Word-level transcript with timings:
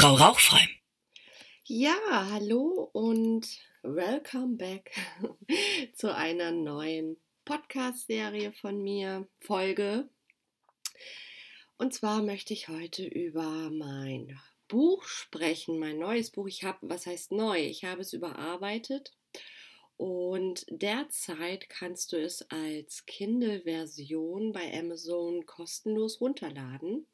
Frau 0.00 0.14
Rauchfrei. 0.14 0.64
Ja, 1.64 1.98
hallo 2.30 2.88
und 2.92 3.48
welcome 3.82 4.56
back 4.56 4.92
zu 5.96 6.14
einer 6.14 6.52
neuen 6.52 7.16
Podcast-Serie 7.44 8.52
von 8.52 8.80
mir, 8.80 9.26
Folge. 9.40 10.08
Und 11.78 11.94
zwar 11.94 12.22
möchte 12.22 12.54
ich 12.54 12.68
heute 12.68 13.04
über 13.04 13.70
mein 13.70 14.38
Buch 14.68 15.02
sprechen, 15.02 15.80
mein 15.80 15.98
neues 15.98 16.30
Buch. 16.30 16.46
Ich 16.46 16.62
habe, 16.62 16.78
was 16.82 17.06
heißt 17.06 17.32
neu? 17.32 17.58
Ich 17.58 17.84
habe 17.84 18.02
es 18.02 18.12
überarbeitet 18.12 19.16
und 19.96 20.64
derzeit 20.70 21.68
kannst 21.68 22.12
du 22.12 22.22
es 22.22 22.48
als 22.52 23.04
Kindle-Version 23.06 24.52
bei 24.52 24.78
Amazon 24.78 25.44
kostenlos 25.44 26.20
runterladen. 26.20 27.08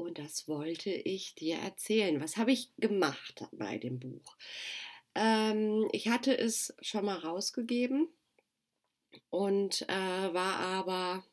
Und 0.00 0.18
das 0.18 0.48
wollte 0.48 0.90
ich 0.90 1.34
dir 1.34 1.56
erzählen. 1.56 2.22
Was 2.22 2.38
habe 2.38 2.52
ich 2.52 2.70
gemacht 2.78 3.44
bei 3.52 3.76
dem 3.76 3.98
Buch? 4.00 4.34
Ähm, 5.14 5.88
ich 5.92 6.08
hatte 6.08 6.36
es 6.36 6.74
schon 6.80 7.04
mal 7.04 7.18
rausgegeben 7.18 8.08
und 9.28 9.82
äh, 9.82 10.32
war 10.32 10.56
aber 10.56 11.24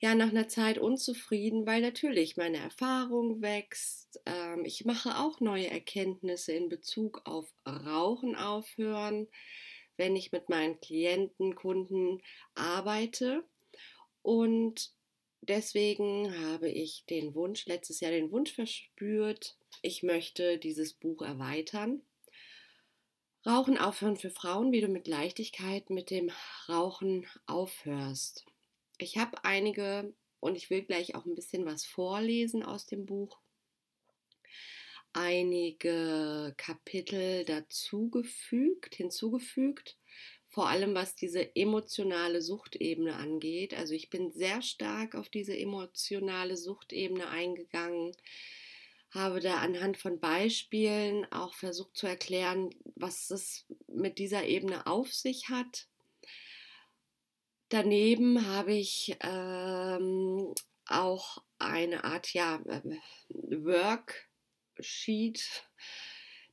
ja 0.00 0.14
nach 0.14 0.28
einer 0.28 0.48
Zeit 0.48 0.76
unzufrieden, 0.76 1.66
weil 1.66 1.80
natürlich 1.80 2.36
meine 2.36 2.58
Erfahrung 2.58 3.40
wächst. 3.40 4.20
Ähm, 4.26 4.66
ich 4.66 4.84
mache 4.84 5.18
auch 5.18 5.40
neue 5.40 5.70
Erkenntnisse 5.70 6.52
in 6.52 6.68
Bezug 6.68 7.22
auf 7.24 7.50
Rauchen 7.66 8.36
aufhören, 8.36 9.28
wenn 9.96 10.14
ich 10.14 10.30
mit 10.30 10.50
meinen 10.50 10.78
Klienten, 10.80 11.54
Kunden 11.54 12.20
arbeite. 12.54 13.44
Und 14.20 14.92
deswegen 15.42 16.34
habe 16.48 16.68
ich 16.70 17.04
den 17.06 17.34
Wunsch, 17.34 17.66
letztes 17.66 18.00
Jahr 18.00 18.12
den 18.12 18.30
Wunsch 18.30 18.52
verspürt, 18.52 19.56
ich 19.82 20.02
möchte 20.02 20.58
dieses 20.58 20.94
Buch 20.94 21.22
erweitern. 21.22 22.02
Rauchen 23.44 23.76
aufhören 23.76 24.16
für 24.16 24.30
Frauen, 24.30 24.70
wie 24.70 24.80
du 24.80 24.88
mit 24.88 25.08
Leichtigkeit 25.08 25.90
mit 25.90 26.10
dem 26.10 26.30
Rauchen 26.68 27.26
aufhörst. 27.46 28.46
Ich 28.98 29.18
habe 29.18 29.44
einige 29.44 30.14
und 30.38 30.56
ich 30.56 30.70
will 30.70 30.82
gleich 30.82 31.16
auch 31.16 31.26
ein 31.26 31.34
bisschen 31.34 31.66
was 31.66 31.84
vorlesen 31.84 32.62
aus 32.62 32.86
dem 32.86 33.04
Buch. 33.04 33.40
Einige 35.12 36.54
Kapitel 36.56 37.44
dazugefügt, 37.44 38.94
hinzugefügt, 38.94 39.98
vor 40.52 40.68
allem 40.68 40.94
was 40.94 41.14
diese 41.14 41.56
emotionale 41.56 42.42
Suchtebene 42.42 43.16
angeht. 43.16 43.72
Also 43.72 43.94
ich 43.94 44.10
bin 44.10 44.32
sehr 44.32 44.60
stark 44.60 45.14
auf 45.14 45.30
diese 45.30 45.56
emotionale 45.56 46.58
Suchtebene 46.58 47.26
eingegangen, 47.30 48.12
habe 49.10 49.40
da 49.40 49.56
anhand 49.56 49.96
von 49.96 50.20
Beispielen 50.20 51.24
auch 51.32 51.54
versucht 51.54 51.96
zu 51.96 52.06
erklären, 52.06 52.68
was 52.96 53.30
es 53.30 53.64
mit 53.86 54.18
dieser 54.18 54.44
Ebene 54.44 54.86
auf 54.86 55.10
sich 55.14 55.48
hat. 55.48 55.86
Daneben 57.70 58.46
habe 58.46 58.74
ich 58.74 59.16
ähm, 59.20 60.54
auch 60.86 61.42
eine 61.58 62.04
Art 62.04 62.34
ja, 62.34 62.60
äh, 62.66 62.82
Worksheet 63.30 64.20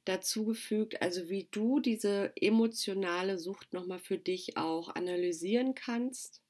dazugefügt, 0.10 1.02
also 1.02 1.30
wie 1.30 1.48
du 1.52 1.80
diese 1.80 2.34
emotionale 2.36 3.38
Sucht 3.38 3.74
nochmal 3.74 4.00
für 4.00 4.18
dich 4.18 4.58
auch 4.58 4.96
analysieren 4.96 5.76
kannst. 5.76 6.42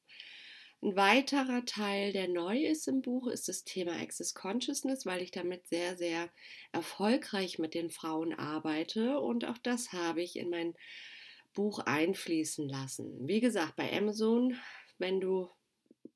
Ein 0.81 0.95
weiterer 0.95 1.65
Teil, 1.65 2.13
der 2.13 2.29
neu 2.29 2.63
ist 2.63 2.87
im 2.87 3.01
Buch, 3.01 3.27
ist 3.27 3.49
das 3.49 3.65
Thema 3.65 3.91
Access 3.99 4.33
Consciousness, 4.33 5.05
weil 5.05 5.21
ich 5.21 5.31
damit 5.31 5.67
sehr, 5.67 5.97
sehr 5.97 6.29
erfolgreich 6.71 7.59
mit 7.59 7.73
den 7.73 7.89
Frauen 7.89 8.33
arbeite 8.33 9.19
und 9.19 9.43
auch 9.43 9.57
das 9.57 9.91
habe 9.91 10.21
ich 10.21 10.37
in 10.37 10.49
mein 10.49 10.73
Buch 11.53 11.79
einfließen 11.79 12.69
lassen. 12.69 13.27
Wie 13.27 13.41
gesagt, 13.41 13.75
bei 13.75 13.91
Amazon, 13.91 14.55
wenn 14.97 15.19
du 15.19 15.49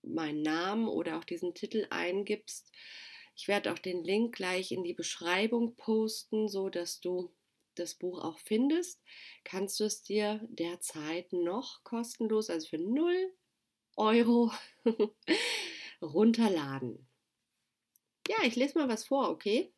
meinen 0.01 0.41
Namen 0.43 0.87
oder 0.87 1.17
auch 1.17 1.25
diesen 1.25 1.53
Titel 1.53 1.85
eingibst, 1.89 2.71
ich 3.35 3.47
werde 3.47 3.71
auch 3.71 3.79
den 3.79 4.03
Link 4.03 4.35
gleich 4.35 4.71
in 4.71 4.83
die 4.83 4.93
Beschreibung 4.93 5.75
posten, 5.75 6.47
so 6.47 6.69
dass 6.69 6.99
du 6.99 7.31
das 7.75 7.95
Buch 7.95 8.23
auch 8.23 8.37
findest. 8.39 9.01
Kannst 9.43 9.79
du 9.79 9.85
es 9.85 10.03
dir 10.03 10.39
derzeit 10.49 11.33
noch 11.33 11.83
kostenlos, 11.83 12.49
also 12.49 12.67
für 12.67 12.77
0 12.77 13.33
Euro, 13.95 14.51
runterladen. 16.01 17.07
Ja, 18.27 18.37
ich 18.43 18.55
lese 18.55 18.77
mal 18.77 18.89
was 18.89 19.05
vor, 19.05 19.29
okay? 19.29 19.71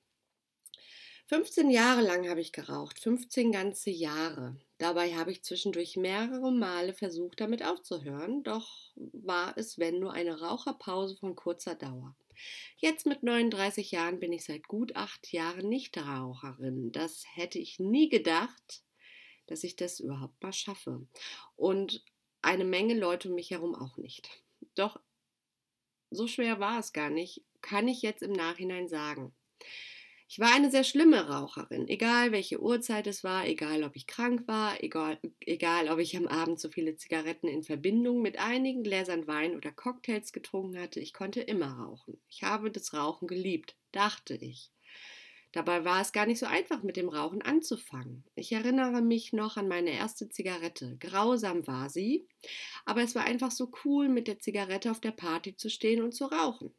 15 1.27 1.71
Jahre 1.71 2.01
lang 2.01 2.29
habe 2.29 2.39
ich 2.39 2.51
geraucht, 2.51 2.99
15 2.99 3.51
ganze 3.51 3.89
Jahre. 3.89 4.55
Dabei 4.77 5.15
habe 5.15 5.31
ich 5.31 5.43
zwischendurch 5.43 5.97
mehrere 5.97 6.51
Male 6.51 6.93
versucht, 6.93 7.41
damit 7.41 7.65
aufzuhören, 7.65 8.43
doch 8.43 8.91
war 8.95 9.57
es, 9.57 9.79
wenn 9.79 9.99
nur 9.99 10.13
eine 10.13 10.39
Raucherpause 10.39 11.15
von 11.15 11.35
kurzer 11.35 11.73
Dauer. 11.73 12.15
Jetzt 12.77 13.05
mit 13.05 13.23
39 13.23 13.91
Jahren 13.91 14.19
bin 14.19 14.33
ich 14.33 14.45
seit 14.45 14.67
gut 14.67 14.95
acht 14.95 15.31
Jahren 15.31 15.69
Nichtraucherin. 15.69 16.91
Das 16.91 17.23
hätte 17.33 17.59
ich 17.59 17.79
nie 17.79 18.09
gedacht, 18.09 18.83
dass 19.47 19.63
ich 19.63 19.75
das 19.75 19.99
überhaupt 19.99 20.41
mal 20.41 20.53
schaffe. 20.53 21.07
Und 21.55 22.03
eine 22.41 22.65
Menge 22.65 22.93
Leute 22.93 23.29
um 23.29 23.35
mich 23.35 23.51
herum 23.51 23.75
auch 23.75 23.97
nicht. 23.97 24.29
Doch 24.75 24.99
so 26.11 26.27
schwer 26.27 26.59
war 26.59 26.79
es 26.79 26.93
gar 26.93 27.09
nicht, 27.09 27.43
kann 27.61 27.87
ich 27.87 28.01
jetzt 28.01 28.21
im 28.21 28.31
Nachhinein 28.31 28.87
sagen. 28.87 29.35
Ich 30.27 30.39
war 30.39 30.53
eine 30.53 30.71
sehr 30.71 30.83
schlimme 30.83 31.29
Raucherin, 31.29 31.87
egal 31.87 32.31
welche 32.31 32.59
Uhrzeit 32.59 33.05
es 33.05 33.23
war, 33.23 33.47
egal 33.47 33.83
ob 33.83 33.95
ich 33.95 34.07
krank 34.07 34.47
war, 34.47 34.83
egal, 34.83 35.19
egal 35.39 35.87
ob 35.89 35.99
ich 35.99 36.17
am 36.17 36.27
Abend 36.27 36.59
so 36.59 36.67
viele 36.69 36.95
Zigaretten 36.95 37.47
in 37.47 37.61
Verbindung 37.61 38.23
mit 38.23 38.39
einigen 38.39 38.81
Gläsern 38.83 39.27
Wein 39.27 39.55
oder 39.55 39.71
Cocktails 39.71 40.33
getrunken 40.33 40.79
hatte, 40.79 40.99
ich 40.99 41.13
konnte 41.13 41.41
immer 41.41 41.77
rauchen. 41.77 42.19
Ich 42.27 42.41
habe 42.41 42.71
das 42.71 42.93
Rauchen 42.93 43.27
geliebt, 43.27 43.75
dachte 43.91 44.33
ich. 44.33 44.71
Dabei 45.51 45.85
war 45.85 46.01
es 46.01 46.11
gar 46.11 46.25
nicht 46.25 46.39
so 46.39 46.47
einfach, 46.47 46.83
mit 46.83 46.97
dem 46.97 47.07
Rauchen 47.07 47.41
anzufangen. 47.41 48.25
Ich 48.35 48.51
erinnere 48.51 49.01
mich 49.01 49.31
noch 49.31 49.55
an 49.57 49.67
meine 49.67 49.91
erste 49.91 50.27
Zigarette. 50.27 50.97
Grausam 50.99 51.65
war 51.67 51.89
sie, 51.89 52.27
aber 52.83 53.03
es 53.03 53.15
war 53.15 53.23
einfach 53.23 53.51
so 53.51 53.71
cool, 53.85 54.09
mit 54.09 54.27
der 54.27 54.39
Zigarette 54.39 54.91
auf 54.91 54.99
der 54.99 55.11
Party 55.11 55.55
zu 55.55 55.69
stehen 55.69 56.01
und 56.01 56.13
zu 56.13 56.25
rauchen. 56.25 56.73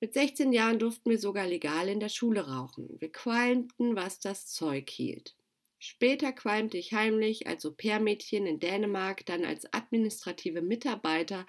Mit 0.00 0.14
16 0.14 0.54
Jahren 0.54 0.78
durften 0.78 1.10
wir 1.10 1.18
sogar 1.18 1.46
legal 1.46 1.88
in 1.88 2.00
der 2.00 2.08
Schule 2.08 2.48
rauchen. 2.48 2.88
Wir 3.00 3.12
qualmten, 3.12 3.96
was 3.96 4.18
das 4.18 4.46
Zeug 4.46 4.88
hielt. 4.88 5.36
Später 5.78 6.32
qualmte 6.32 6.78
ich 6.78 6.92
heimlich 6.92 7.46
als 7.46 7.64
Au-pair-Mädchen 7.64 8.46
in 8.46 8.60
Dänemark, 8.60 9.24
dann 9.26 9.44
als 9.44 9.72
administrative 9.72 10.62
Mitarbeiterin 10.62 11.46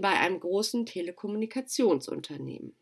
bei 0.00 0.18
einem 0.18 0.40
großen 0.40 0.86
Telekommunikationsunternehmen. 0.86 2.74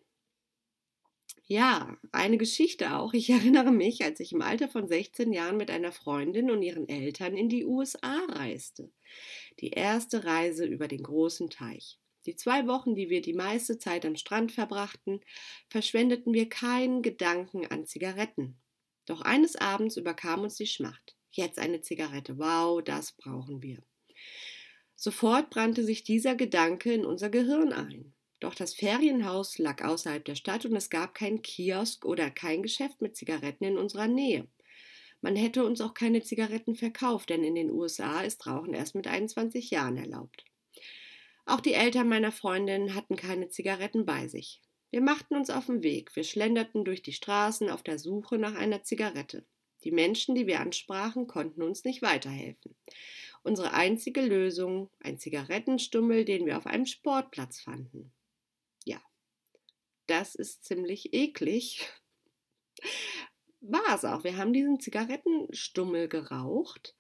Ja, 1.46 1.96
eine 2.12 2.38
Geschichte 2.38 2.96
auch. 2.96 3.12
Ich 3.12 3.30
erinnere 3.30 3.72
mich, 3.72 4.04
als 4.04 4.18
ich 4.20 4.32
im 4.32 4.42
Alter 4.42 4.68
von 4.68 4.88
16 4.88 5.32
Jahren 5.32 5.56
mit 5.56 5.70
einer 5.70 5.92
Freundin 5.92 6.50
und 6.50 6.62
ihren 6.62 6.88
Eltern 6.88 7.36
in 7.36 7.48
die 7.48 7.64
USA 7.64 8.24
reiste. 8.28 8.92
Die 9.58 9.70
erste 9.70 10.24
Reise 10.24 10.64
über 10.64 10.88
den 10.88 11.02
großen 11.02 11.48
Teich. 11.50 11.99
Die 12.26 12.36
zwei 12.36 12.66
Wochen, 12.66 12.94
die 12.94 13.08
wir 13.08 13.22
die 13.22 13.32
meiste 13.32 13.78
Zeit 13.78 14.04
am 14.04 14.16
Strand 14.16 14.52
verbrachten, 14.52 15.20
verschwendeten 15.68 16.34
wir 16.34 16.48
keinen 16.48 17.02
Gedanken 17.02 17.66
an 17.66 17.86
Zigaretten. 17.86 18.58
Doch 19.06 19.22
eines 19.22 19.56
Abends 19.56 19.96
überkam 19.96 20.42
uns 20.42 20.56
die 20.56 20.66
Schmacht. 20.66 21.16
Jetzt 21.30 21.58
eine 21.58 21.80
Zigarette. 21.80 22.38
Wow, 22.38 22.82
das 22.82 23.12
brauchen 23.12 23.62
wir. 23.62 23.82
Sofort 24.96 25.48
brannte 25.50 25.84
sich 25.84 26.02
dieser 26.02 26.34
Gedanke 26.34 26.92
in 26.92 27.06
unser 27.06 27.30
Gehirn 27.30 27.72
ein. 27.72 28.12
Doch 28.38 28.54
das 28.54 28.74
Ferienhaus 28.74 29.58
lag 29.58 29.82
außerhalb 29.82 30.24
der 30.24 30.34
Stadt 30.34 30.66
und 30.66 30.74
es 30.74 30.90
gab 30.90 31.14
keinen 31.14 31.42
Kiosk 31.42 32.04
oder 32.04 32.30
kein 32.30 32.62
Geschäft 32.62 33.00
mit 33.00 33.16
Zigaretten 33.16 33.64
in 33.64 33.78
unserer 33.78 34.08
Nähe. 34.08 34.46
Man 35.22 35.36
hätte 35.36 35.64
uns 35.64 35.80
auch 35.80 35.92
keine 35.92 36.22
Zigaretten 36.22 36.74
verkauft, 36.74 37.30
denn 37.30 37.44
in 37.44 37.54
den 37.54 37.70
USA 37.70 38.22
ist 38.22 38.46
Rauchen 38.46 38.72
erst 38.72 38.94
mit 38.94 39.06
21 39.06 39.70
Jahren 39.70 39.98
erlaubt. 39.98 40.44
Auch 41.50 41.60
die 41.60 41.74
Eltern 41.74 42.08
meiner 42.08 42.30
Freundin 42.30 42.94
hatten 42.94 43.16
keine 43.16 43.48
Zigaretten 43.48 44.06
bei 44.06 44.28
sich. 44.28 44.62
Wir 44.90 45.00
machten 45.00 45.34
uns 45.34 45.50
auf 45.50 45.66
den 45.66 45.82
Weg. 45.82 46.14
Wir 46.14 46.22
schlenderten 46.22 46.84
durch 46.84 47.02
die 47.02 47.12
Straßen 47.12 47.70
auf 47.70 47.82
der 47.82 47.98
Suche 47.98 48.38
nach 48.38 48.54
einer 48.54 48.84
Zigarette. 48.84 49.44
Die 49.82 49.90
Menschen, 49.90 50.36
die 50.36 50.46
wir 50.46 50.60
ansprachen, 50.60 51.26
konnten 51.26 51.62
uns 51.62 51.82
nicht 51.82 52.02
weiterhelfen. 52.02 52.76
Unsere 53.42 53.72
einzige 53.72 54.20
Lösung, 54.20 54.90
ein 55.00 55.18
Zigarettenstummel, 55.18 56.24
den 56.24 56.46
wir 56.46 56.56
auf 56.56 56.68
einem 56.68 56.86
Sportplatz 56.86 57.60
fanden. 57.60 58.12
Ja, 58.84 59.02
das 60.06 60.36
ist 60.36 60.64
ziemlich 60.64 61.12
eklig. 61.12 61.90
War 63.60 63.96
es 63.96 64.04
auch. 64.04 64.22
Wir 64.22 64.36
haben 64.36 64.52
diesen 64.52 64.78
Zigarettenstummel 64.78 66.06
geraucht 66.06 66.94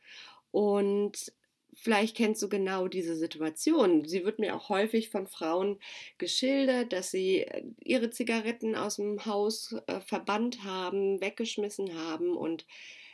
und 0.50 1.32
vielleicht 1.74 2.16
kennst 2.16 2.42
du 2.42 2.48
genau 2.48 2.88
diese 2.88 3.16
Situation. 3.16 4.04
Sie 4.04 4.24
wird 4.24 4.38
mir 4.38 4.54
auch 4.56 4.68
häufig 4.68 5.10
von 5.10 5.26
Frauen 5.26 5.78
geschildert, 6.18 6.92
dass 6.92 7.10
sie 7.10 7.40
äh, 7.40 7.64
ihre 7.80 8.10
Zigaretten 8.10 8.76
aus 8.76 8.96
dem 8.96 9.24
Haus 9.26 9.74
äh, 9.86 10.00
verbannt 10.00 10.64
haben, 10.64 11.20
weggeschmissen 11.20 11.94
haben 11.94 12.36
und 12.36 12.66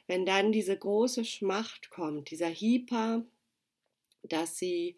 wenn 0.06 0.24
dann 0.24 0.52
diese 0.52 0.76
große 0.76 1.24
Schmacht 1.24 1.90
kommt, 1.90 2.30
dieser 2.30 2.48
Hieper, 2.48 3.24
dass 4.22 4.56
sie 4.56 4.96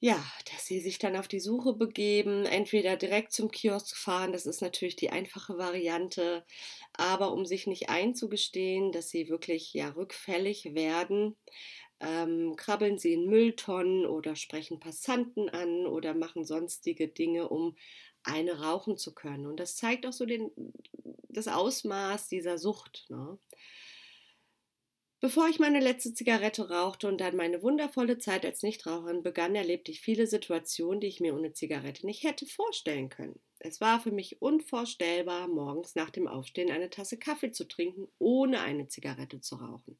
ja, 0.00 0.24
dass 0.52 0.64
sie 0.64 0.78
sich 0.80 0.98
dann 0.98 1.16
auf 1.16 1.26
die 1.26 1.40
Suche 1.40 1.72
begeben, 1.72 2.46
entweder 2.46 2.96
direkt 2.96 3.32
zum 3.32 3.50
Kiosk 3.50 3.96
fahren, 3.96 4.32
das 4.32 4.46
ist 4.46 4.60
natürlich 4.62 4.94
die 4.94 5.10
einfache 5.10 5.58
Variante, 5.58 6.44
aber 6.92 7.32
um 7.32 7.44
sich 7.44 7.66
nicht 7.66 7.88
einzugestehen, 7.88 8.92
dass 8.92 9.10
sie 9.10 9.28
wirklich 9.28 9.74
ja 9.74 9.88
rückfällig 9.88 10.74
werden, 10.74 11.36
ähm, 12.00 12.56
krabbeln 12.56 12.98
sie 12.98 13.12
in 13.12 13.26
Mülltonnen 13.26 14.06
oder 14.06 14.36
sprechen 14.36 14.80
Passanten 14.80 15.48
an 15.48 15.86
oder 15.86 16.14
machen 16.14 16.44
sonstige 16.44 17.08
Dinge, 17.08 17.48
um 17.48 17.76
eine 18.22 18.60
rauchen 18.60 18.96
zu 18.96 19.14
können. 19.14 19.46
Und 19.46 19.58
das 19.58 19.76
zeigt 19.76 20.06
auch 20.06 20.12
so 20.12 20.26
den, 20.26 20.50
das 21.28 21.48
Ausmaß 21.48 22.28
dieser 22.28 22.58
Sucht. 22.58 23.06
Ne? 23.08 23.38
Bevor 25.20 25.48
ich 25.48 25.58
meine 25.58 25.80
letzte 25.80 26.14
Zigarette 26.14 26.70
rauchte 26.70 27.08
und 27.08 27.20
dann 27.20 27.34
meine 27.34 27.60
wundervolle 27.62 28.18
Zeit 28.18 28.44
als 28.44 28.62
Nichtraucherin 28.62 29.24
begann, 29.24 29.56
erlebte 29.56 29.90
ich 29.90 30.00
viele 30.00 30.28
Situationen, 30.28 31.00
die 31.00 31.08
ich 31.08 31.18
mir 31.18 31.34
ohne 31.34 31.52
Zigarette 31.52 32.06
nicht 32.06 32.22
hätte 32.22 32.46
vorstellen 32.46 33.08
können. 33.08 33.40
Es 33.58 33.80
war 33.80 33.98
für 33.98 34.12
mich 34.12 34.40
unvorstellbar, 34.40 35.48
morgens 35.48 35.96
nach 35.96 36.10
dem 36.10 36.28
Aufstehen 36.28 36.70
eine 36.70 36.90
Tasse 36.90 37.18
Kaffee 37.18 37.50
zu 37.50 37.66
trinken, 37.66 38.06
ohne 38.20 38.60
eine 38.60 38.86
Zigarette 38.86 39.40
zu 39.40 39.56
rauchen. 39.56 39.98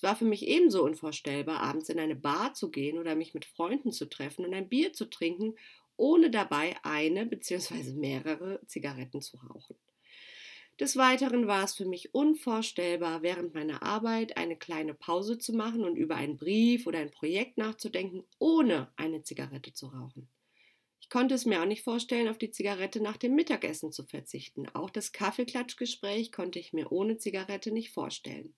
Es 0.00 0.04
war 0.04 0.16
für 0.16 0.24
mich 0.24 0.48
ebenso 0.48 0.82
unvorstellbar, 0.82 1.60
abends 1.60 1.90
in 1.90 1.98
eine 1.98 2.16
Bar 2.16 2.54
zu 2.54 2.70
gehen 2.70 2.96
oder 2.96 3.14
mich 3.14 3.34
mit 3.34 3.44
Freunden 3.44 3.92
zu 3.92 4.08
treffen 4.08 4.46
und 4.46 4.54
ein 4.54 4.70
Bier 4.70 4.94
zu 4.94 5.04
trinken, 5.04 5.56
ohne 5.98 6.30
dabei 6.30 6.74
eine 6.84 7.26
bzw. 7.26 7.92
mehrere 7.92 8.62
Zigaretten 8.66 9.20
zu 9.20 9.36
rauchen. 9.36 9.76
Des 10.80 10.96
Weiteren 10.96 11.48
war 11.48 11.64
es 11.64 11.74
für 11.74 11.84
mich 11.84 12.14
unvorstellbar, 12.14 13.20
während 13.20 13.52
meiner 13.52 13.82
Arbeit 13.82 14.38
eine 14.38 14.56
kleine 14.56 14.94
Pause 14.94 15.36
zu 15.36 15.52
machen 15.52 15.84
und 15.84 15.96
über 15.96 16.16
einen 16.16 16.38
Brief 16.38 16.86
oder 16.86 17.00
ein 17.00 17.10
Projekt 17.10 17.58
nachzudenken, 17.58 18.24
ohne 18.38 18.90
eine 18.96 19.22
Zigarette 19.22 19.74
zu 19.74 19.88
rauchen. 19.88 20.30
Ich 21.02 21.10
konnte 21.10 21.34
es 21.34 21.44
mir 21.44 21.60
auch 21.60 21.66
nicht 21.66 21.84
vorstellen, 21.84 22.28
auf 22.28 22.38
die 22.38 22.52
Zigarette 22.52 23.02
nach 23.02 23.18
dem 23.18 23.34
Mittagessen 23.34 23.92
zu 23.92 24.06
verzichten. 24.06 24.66
Auch 24.70 24.88
das 24.88 25.12
Kaffeeklatschgespräch 25.12 26.32
konnte 26.32 26.58
ich 26.58 26.72
mir 26.72 26.90
ohne 26.90 27.18
Zigarette 27.18 27.70
nicht 27.70 27.90
vorstellen. 27.90 28.54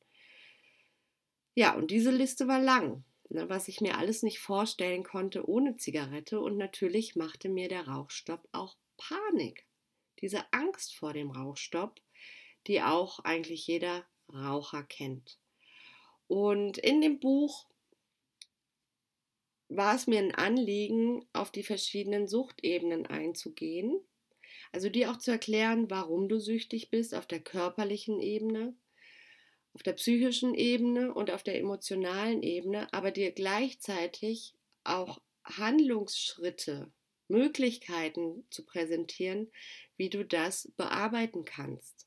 Ja, 1.55 1.75
und 1.75 1.91
diese 1.91 2.11
Liste 2.11 2.49
war 2.49 2.61
lang, 2.61 3.05
ne, 3.29 3.49
was 3.49 3.69
ich 3.69 3.81
mir 3.81 3.99
alles 3.99 4.23
nicht 4.23 4.39
vorstellen 4.39 5.03
konnte 5.03 5.49
ohne 5.49 5.77
Zigarette 5.77 6.41
und 6.41 6.57
natürlich 6.57 7.17
machte 7.17 7.49
mir 7.49 7.69
der 7.69 7.87
Rauchstopp 7.89 8.49
auch 8.53 8.77
Panik. 8.97 9.67
Diese 10.21 10.45
Angst 10.53 10.95
vor 10.95 11.13
dem 11.13 11.31
Rauchstopp, 11.31 12.01
die 12.67 12.83
auch 12.83 13.21
eigentlich 13.21 13.67
jeder 13.67 14.05
Raucher 14.33 14.83
kennt. 14.85 15.39
Und 16.29 16.79
in 16.79 17.01
dem 17.01 17.21
Buch 17.21 17.67
war 19.69 19.95
es 19.95 20.07
mir 20.07 20.21
ein 20.21 20.35
Anliegen, 20.35 21.27
auf 21.33 21.51
die 21.51 21.63
verschiedenen 21.63 22.29
Suchtebenen 22.29 23.07
einzugehen. 23.07 24.01
Also 24.71 24.89
dir 24.89 25.11
auch 25.11 25.19
zu 25.19 25.31
erklären, 25.31 25.91
warum 25.91 26.29
du 26.29 26.39
süchtig 26.39 26.91
bist 26.91 27.15
auf 27.15 27.27
der 27.27 27.41
körperlichen 27.41 28.21
Ebene, 28.21 28.75
auf 29.75 29.83
der 29.83 29.95
psychischen 29.95 30.55
Ebene 30.55 31.15
und 31.15 31.31
auf 31.31 31.43
der 31.43 31.59
emotionalen 31.59 32.43
Ebene, 32.43 32.93
aber 32.93 33.11
dir 33.11 33.33
gleichzeitig 33.33 34.55
auch 34.85 35.21
Handlungsschritte, 35.45 36.93
Möglichkeiten 37.29 38.45
zu 38.51 38.65
präsentieren, 38.65 39.51
wie 39.97 40.11
du 40.11 40.25
das 40.25 40.71
bearbeiten 40.77 41.45
kannst. 41.45 42.07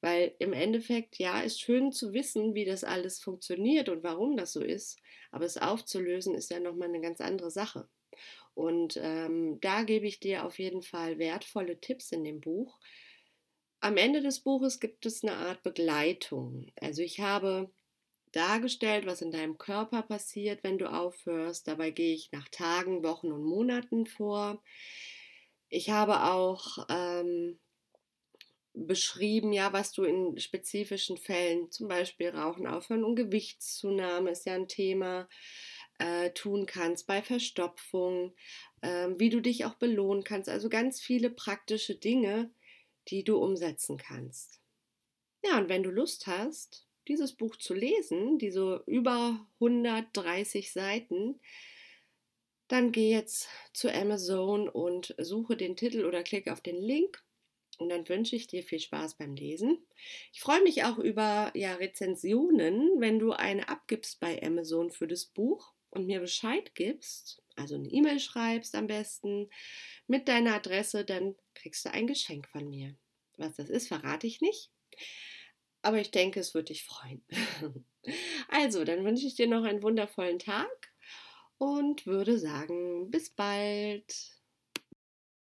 Weil 0.00 0.34
im 0.38 0.52
Endeffekt, 0.52 1.18
ja, 1.18 1.40
ist 1.40 1.60
schön 1.60 1.92
zu 1.92 2.12
wissen, 2.12 2.54
wie 2.54 2.64
das 2.64 2.84
alles 2.84 3.20
funktioniert 3.20 3.88
und 3.88 4.02
warum 4.02 4.36
das 4.36 4.52
so 4.52 4.60
ist, 4.60 4.98
aber 5.30 5.44
es 5.44 5.58
aufzulösen 5.58 6.34
ist 6.34 6.50
ja 6.50 6.60
nochmal 6.60 6.88
eine 6.88 7.00
ganz 7.00 7.20
andere 7.20 7.50
Sache. 7.50 7.88
Und 8.54 8.98
ähm, 9.00 9.58
da 9.60 9.82
gebe 9.82 10.06
ich 10.06 10.20
dir 10.20 10.44
auf 10.44 10.58
jeden 10.58 10.82
Fall 10.82 11.18
wertvolle 11.18 11.80
Tipps 11.80 12.12
in 12.12 12.24
dem 12.24 12.40
Buch, 12.40 12.78
am 13.82 13.96
Ende 13.96 14.22
des 14.22 14.40
Buches 14.40 14.80
gibt 14.80 15.04
es 15.06 15.22
eine 15.22 15.34
Art 15.36 15.62
Begleitung. 15.62 16.72
Also 16.80 17.02
ich 17.02 17.20
habe 17.20 17.70
dargestellt, 18.32 19.06
was 19.06 19.22
in 19.22 19.32
deinem 19.32 19.58
Körper 19.58 20.02
passiert, 20.02 20.62
wenn 20.64 20.78
du 20.78 20.90
aufhörst. 20.90 21.68
Dabei 21.68 21.90
gehe 21.90 22.14
ich 22.14 22.30
nach 22.32 22.48
Tagen, 22.48 23.02
Wochen 23.02 23.32
und 23.32 23.44
Monaten 23.44 24.06
vor. 24.06 24.62
Ich 25.68 25.90
habe 25.90 26.22
auch 26.24 26.86
ähm, 26.88 27.58
beschrieben, 28.72 29.52
ja, 29.52 29.72
was 29.72 29.92
du 29.92 30.04
in 30.04 30.38
spezifischen 30.38 31.18
Fällen, 31.18 31.70
zum 31.70 31.88
Beispiel 31.88 32.30
Rauchen 32.30 32.66
aufhören 32.66 33.04
und 33.04 33.16
Gewichtszunahme 33.16 34.30
ist 34.30 34.46
ja 34.46 34.54
ein 34.54 34.68
Thema, 34.68 35.28
äh, 35.98 36.30
tun 36.30 36.66
kannst 36.66 37.06
bei 37.06 37.20
Verstopfung, 37.20 38.34
äh, 38.80 39.08
wie 39.16 39.30
du 39.30 39.40
dich 39.40 39.64
auch 39.64 39.74
belohnen 39.74 40.24
kannst. 40.24 40.48
Also 40.48 40.68
ganz 40.68 41.00
viele 41.00 41.30
praktische 41.30 41.96
Dinge, 41.96 42.50
die 43.08 43.24
du 43.24 43.36
umsetzen 43.38 43.96
kannst. 43.96 44.60
Ja, 45.44 45.58
und 45.58 45.68
wenn 45.68 45.82
du 45.82 45.90
Lust 45.90 46.26
hast, 46.26 46.86
dieses 47.08 47.32
Buch 47.32 47.56
zu 47.56 47.74
lesen, 47.74 48.38
diese 48.38 48.82
über 48.86 49.46
130 49.54 50.72
Seiten, 50.72 51.40
dann 52.68 52.92
geh 52.92 53.10
jetzt 53.10 53.48
zu 53.72 53.92
Amazon 53.92 54.68
und 54.68 55.14
suche 55.18 55.56
den 55.56 55.76
Titel 55.76 56.04
oder 56.04 56.22
klick 56.22 56.48
auf 56.48 56.60
den 56.60 56.80
Link. 56.80 57.22
Und 57.78 57.88
dann 57.88 58.08
wünsche 58.08 58.36
ich 58.36 58.46
dir 58.46 58.62
viel 58.62 58.78
Spaß 58.78 59.14
beim 59.16 59.34
Lesen. 59.34 59.78
Ich 60.32 60.40
freue 60.40 60.62
mich 60.62 60.84
auch 60.84 60.98
über 60.98 61.50
ja, 61.54 61.74
Rezensionen, 61.74 63.00
wenn 63.00 63.18
du 63.18 63.32
eine 63.32 63.68
abgibst 63.68 64.20
bei 64.20 64.40
Amazon 64.42 64.90
für 64.90 65.08
das 65.08 65.26
Buch 65.26 65.74
und 65.90 66.06
mir 66.06 66.20
Bescheid 66.20 66.74
gibst, 66.74 67.41
also 67.56 67.74
eine 67.74 67.88
E-Mail 67.88 68.20
schreibst 68.20 68.74
am 68.74 68.86
besten 68.86 69.48
mit 70.06 70.28
deiner 70.28 70.54
Adresse, 70.54 71.04
dann 71.04 71.36
kriegst 71.54 71.84
du 71.84 71.90
ein 71.90 72.06
Geschenk 72.06 72.48
von 72.48 72.68
mir. 72.68 72.96
Was 73.36 73.56
das 73.56 73.70
ist, 73.70 73.88
verrate 73.88 74.26
ich 74.26 74.40
nicht. 74.40 74.70
Aber 75.82 76.00
ich 76.00 76.10
denke, 76.10 76.40
es 76.40 76.54
würde 76.54 76.66
dich 76.66 76.84
freuen. 76.84 77.24
Also, 78.48 78.82
dann 78.82 79.04
wünsche 79.04 79.28
ich 79.28 79.36
dir 79.36 79.46
noch 79.46 79.62
einen 79.62 79.80
wundervollen 79.84 80.40
Tag 80.40 80.92
und 81.58 82.04
würde 82.04 82.36
sagen, 82.36 83.12
bis 83.12 83.30
bald. 83.30 84.41